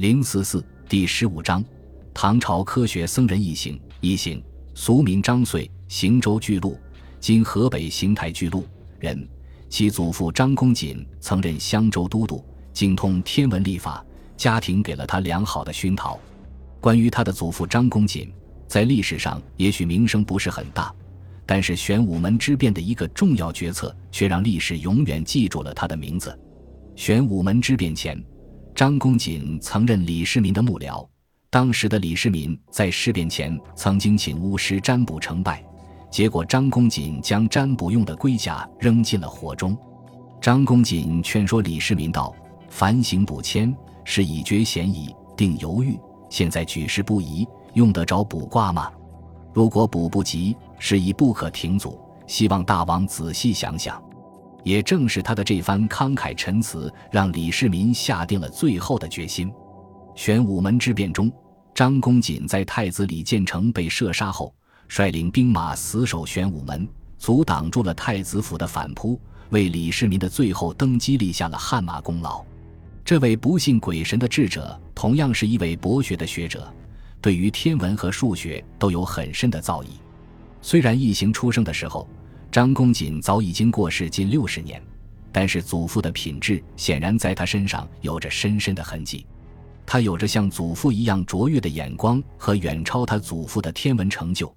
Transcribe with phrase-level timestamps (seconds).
[0.00, 1.62] 零四四第十五章，
[2.14, 4.42] 唐朝科学僧人一行，一行
[4.74, 6.74] 俗名张遂，行州巨鹿
[7.20, 8.64] （今河北邢台巨鹿）
[8.98, 9.28] 人。
[9.68, 12.42] 其祖父张公瑾曾任襄州都督，
[12.72, 14.02] 精通天文历法，
[14.38, 16.18] 家庭给了他良好的熏陶。
[16.80, 18.32] 关于他的祖父张公瑾，
[18.66, 20.90] 在历史上也许名声不是很大，
[21.44, 26.34] 但是玄武门之变的一个重要决策，却让历史永远记住了他的名字。
[26.96, 28.18] 玄武门之变前。
[28.80, 31.06] 张公瑾曾任李世民的幕僚，
[31.50, 35.62] 当时的李世民在事变前曾经请巫师占卜成败，
[36.10, 39.76] 结果张公瑾将占卜用的龟甲扔进了火中。
[40.40, 42.34] 张公瑾劝说李世民道
[42.70, 43.70] ：“凡行卜签，
[44.02, 46.00] 是以决嫌疑，定犹豫。
[46.30, 48.90] 现在举世不疑，用得着卜卦吗？
[49.52, 52.00] 如果卜不及，是以不可停阻。
[52.26, 54.02] 希望大王仔细想想。”
[54.62, 59.50] 也正是他的这番慷慨陈词，让李世民下定了最后的决心。
[60.14, 61.32] 玄武门之变中，
[61.74, 64.54] 张公瑾在太子李建成被射杀后，
[64.88, 69.18] 率领兵马死守玄武门，阻挡住了太子府的反扑，
[69.50, 72.44] 为李世民的最后登基立下了汗马功劳。
[73.04, 76.72] 这位不信鬼神的智者，同样是一位博学的学者，
[77.20, 79.86] 对于天文和数学都有很深的造诣。
[80.60, 82.06] 虽然一行出生的时候，
[82.50, 84.82] 张公瑾早已经过世近六十年，
[85.30, 89.24] 但是祖父的品质显然在他身上有着深深的痕迹。
[89.86, 94.52] 他有着像祖父一样卓越的眼光和远超他祖父的天文成就。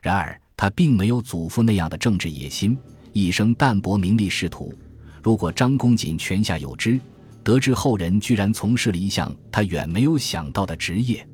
[0.00, 2.78] 然而，他并没有祖父那样的政治野心，
[3.12, 4.72] 一生淡泊名利仕途。
[5.20, 7.00] 如果张公瑾泉下有知，
[7.42, 11.26] 得知后人居然从事了一项他远没有想到的职业，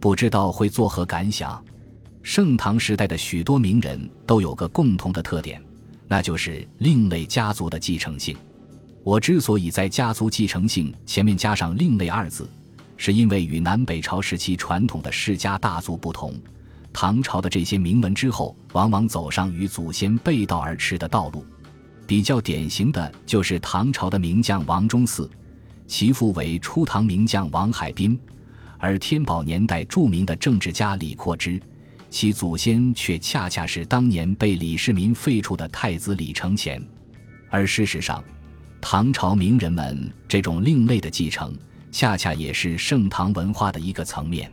[0.00, 1.62] 不知道会作何感想。
[2.22, 5.60] 盛唐时代的许多名人都有个共同的特点，
[6.06, 8.36] 那就是另类家族的继承性。
[9.02, 12.48] 我之所以在家族继承性前面加上“另类”二字，
[12.96, 16.40] 是因为与南北朝时期传统的世家大族不同，
[16.92, 21.44] 唐朝的这些名门之后往往走上与祖先背道而驰的道路。
[22.06, 25.28] 比较典型的就是唐朝的名将王忠嗣，
[25.88, 28.16] 其父为初唐名将王海滨，
[28.78, 31.60] 而天宝年代著名的政治家李阔之。
[32.12, 36.78] 其祖先却恰恰是当年被李世民废黜的太子李承乾，
[37.48, 38.22] 而事实上，
[38.82, 41.56] 唐朝名人们这种另类的继承，
[41.90, 44.52] 恰恰也是盛唐文化的一个层面。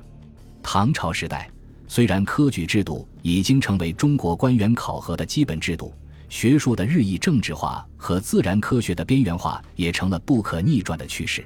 [0.64, 1.52] 唐朝时代，
[1.86, 5.94] 虽然科举制度已经成为中国官员考核的基本制度，
[6.30, 11.46] 学术的日益政治化和自然科学的边缘化也成了不可逆转的趋势，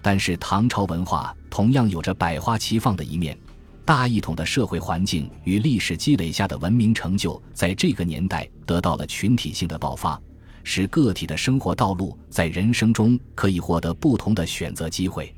[0.00, 3.36] 但是唐朝文化同样有着百花齐放的一面。
[3.84, 10.20] 大一统的社会环境与历史积累下的文明成就，在这个年代得到了群体性的爆发，
[10.62, 15.34] 使个体的生活道路在人生中可以获得不同的选择机会。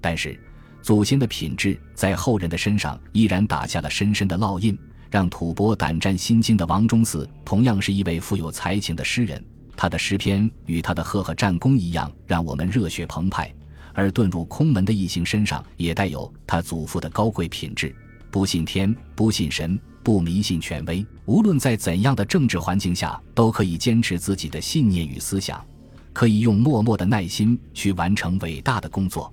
[0.00, 0.38] 但是，
[0.80, 4.78] 祖先的品质在后人的身上依然打下了深深的烙印，
[5.10, 9.44] 让吐蕃胆战心惊的王忠嗣同样是一位富有才情的诗人，
[9.76, 13.52] 他的诗篇与他的赫赫战功一样，让我们热血澎湃。
[13.94, 17.94] 而遁入空门的异性身上也带有他祖父的高贵品质：
[18.30, 21.04] 不信天，不信神，不迷信权威。
[21.26, 25.64] 无论在怎样的政治环境下，都可以坚持自己的信念与思想，
[26.12, 29.32] 可以用默默的耐心去完成伟大的工作。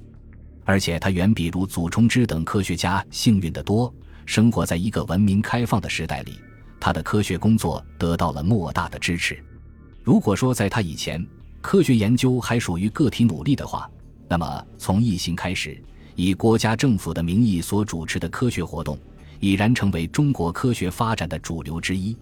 [0.66, 3.94] 而且他远比如祖冲之等科学家幸运得多，
[4.25, 6.40] 生活在一个文明开放的时代里，
[6.79, 9.41] 他的科学工作得到了莫大的支持。
[10.03, 11.25] 如果说在他以前，
[11.62, 13.90] 科学研究还属于个体努力的话，
[14.29, 15.81] 那么，从疫情开始，
[16.15, 18.97] 以国家政府的名义所主持的科学活动，
[19.39, 22.15] 已然成为中国科学发展的主流之一。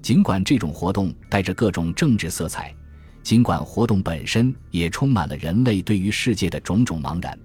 [0.00, 2.74] 尽管这种活动带着各种政治色彩，
[3.22, 7.38] 尽管活动本身也充满了人类对于世界的种种茫然，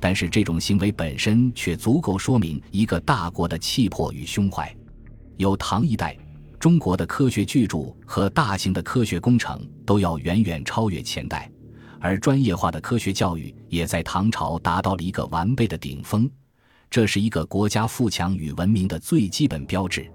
[0.00, 4.70] 但是这种行为本身却足够说明一个大国的气魄与胸怀。
[5.36, 6.16] 有唐一代，
[6.58, 11.50] 中国的科学巨著和大型的科学工程都要远远超越前代。
[12.04, 16.30] 而专业化的科学教育也在唐朝达到了一个完备的顶峰，
[16.90, 20.06] 这是一个国家富强与文明的最基本标志。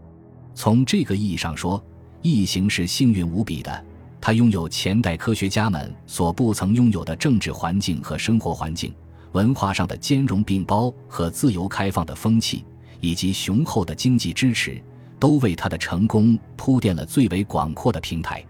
[0.54, 1.84] 从这个意义上说，
[2.22, 3.86] 异形是幸运无比的，
[4.22, 8.94] 它拥有前代科学家们所不曾拥有的政治环境和生活环境，
[9.32, 12.64] 文化上的兼容并包和自由开放的风气，
[13.02, 14.80] 以及雄厚的经济支持，
[15.20, 18.46] 都为他的成功铺垫了最为广阔的平台。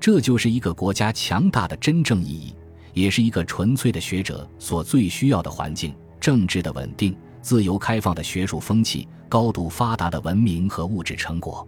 [0.00, 2.52] 这就是一个国家强大的真正意义。
[2.92, 11.66] 也是一个纯粹的学者所最需要的环境：政治的稳定、自由开放的学术风气、高度发达的文明和物质成果。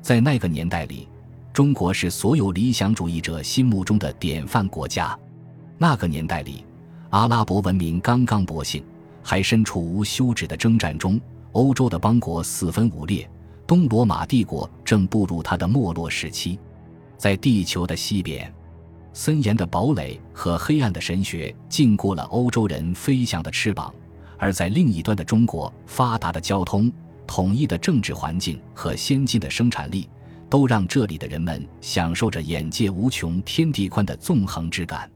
[0.00, 1.08] 在那个年代里，
[1.52, 5.18] 中国是所有理想主义者心目中的典范国家。
[5.76, 6.64] 那个年代里，
[7.10, 8.84] 阿拉伯文明刚刚勃兴，
[9.22, 11.20] 还身处无休止的征战中。
[11.52, 13.28] 欧洲的邦国四分五裂，
[13.66, 16.58] 东罗马帝国正步入它的没落时期。
[17.16, 18.52] 在地球的西边，
[19.12, 23.92] 森严的堡垒和黑暗的神学禁锢了欧洲人飞翔的翅膀；
[24.38, 26.92] 而在另一端的中国，发达的交通、
[27.26, 30.08] 统一的政治环境和先进的生产力，
[30.48, 35.10] 都让这里的人们享受着眼界无穷、天地宽的纵横之感。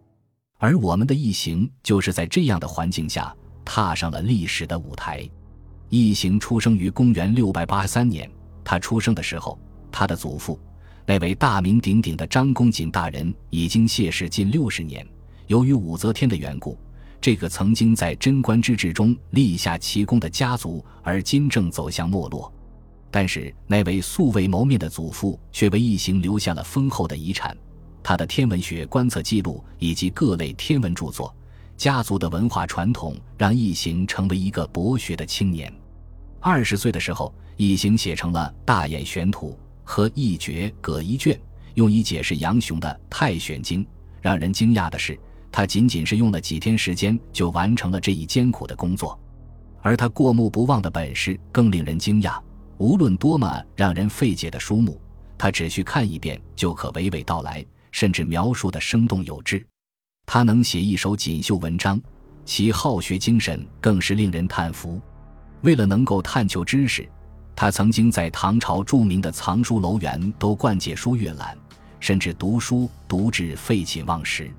[0.58, 3.34] 而我们的异形就是在这样的环境下
[3.64, 5.28] 踏上了历史的舞台。
[5.88, 8.30] 异形出生于公元六百八三年，
[8.64, 9.58] 他出生的时候，
[9.90, 10.58] 他的祖父
[11.04, 15.06] 那位大名鼎鼎的张公瑾大人已经谢世近六十年。
[15.48, 16.78] 由于武则天的缘故，
[17.20, 22.52] 这个曾经在贞观之治中立下奇功的家族，而今正走向没落。
[23.10, 27.56] 但是那位素未谋面的祖父却为异形留下了丰厚的遗产。
[28.02, 31.34] 他的天文学观测记录以及各类天文著作，
[31.76, 35.72] 家族的文化传统让易行成为一个博学的青年。
[36.40, 39.50] 二十岁的时候，易行写成了《大眼玄图》
[39.92, 41.38] 和《易诀》各一卷，
[41.74, 43.84] 用以解释杨雄的《太玄经》。
[44.22, 49.20] 让人惊讶的是，他仅仅是用了几天时间就完成了这一艰苦的工作。
[49.82, 52.40] 而他过目不忘的本事更令人惊讶。
[52.78, 54.98] 无论多么让人费解的书目，
[55.36, 57.62] 他只需看一遍就可娓娓道来。
[57.90, 59.62] 甚至描述的生动有致，
[60.24, 62.00] 他能写一首锦绣文章，
[62.46, 64.98] 其好学精神更是令人叹服。
[65.60, 67.06] 为了能够探求知识，
[67.54, 71.56] 他曾经在唐朝著名的藏书楼园都灌借书阅览，
[72.00, 74.50] 甚至读书读至废寝忘食。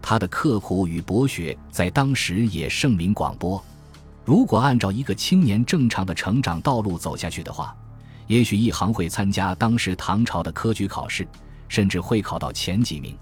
[0.00, 3.62] 他的刻苦与博学在当时也盛名广播。
[4.24, 7.76] 如果按照一个青年正常的成长道路走下去的话，
[8.26, 11.26] 也许一行会参加当时唐朝的科举考试。
[11.68, 13.18] 甚至会考到前几名，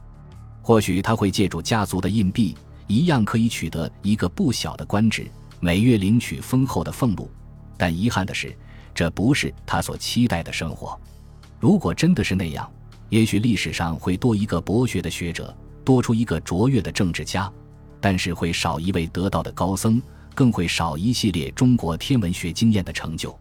[0.60, 2.54] 或许他会借助家族的硬币，
[2.86, 5.26] 一样可以取得一个不小的官职，
[5.60, 7.30] 每月领取丰厚的俸禄。
[7.78, 8.54] 但遗憾的是，
[8.94, 10.98] 这不是他所期待的生活。
[11.58, 12.70] 如果真的是那样，
[13.08, 15.54] 也许历史上会多一个博学的学者，
[15.84, 17.50] 多出一个卓越的政治家，
[18.00, 20.00] 但是会少一位得道的高僧，
[20.34, 23.36] 更会少一系列中国天文学经验的成就。